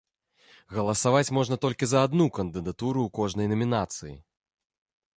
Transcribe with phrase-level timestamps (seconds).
[0.77, 4.15] Галасаваць можна толькі за адну кандыдатуру ў кожнай намінацыі.